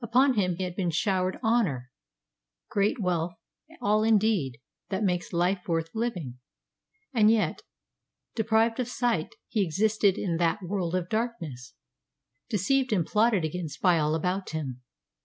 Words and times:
Upon 0.00 0.34
him 0.34 0.54
had 0.58 0.76
been 0.76 0.90
showered 0.92 1.40
honour, 1.42 1.90
great 2.70 3.00
wealth, 3.00 3.32
all 3.80 4.04
indeed 4.04 4.60
that 4.90 5.02
makes 5.02 5.32
life 5.32 5.66
worth 5.66 5.90
living, 5.92 6.38
and 7.12 7.28
yet, 7.28 7.62
deprived 8.36 8.78
of 8.78 8.86
sight, 8.86 9.34
he 9.48 9.64
existed 9.64 10.16
in 10.16 10.36
that 10.36 10.62
world 10.62 10.94
of 10.94 11.08
darkness, 11.08 11.74
deceived 12.48 12.92
and 12.92 13.04
plotted 13.04 13.44
against 13.44 13.80
by 13.82 13.98
all 13.98 14.14
about 14.14 14.50
him. 14.50 14.80